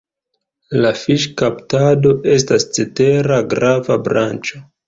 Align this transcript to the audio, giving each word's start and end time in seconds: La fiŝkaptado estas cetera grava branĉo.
La 0.85 0.93
fiŝkaptado 1.01 2.15
estas 2.39 2.67
cetera 2.79 3.41
grava 3.55 4.03
branĉo. 4.09 4.69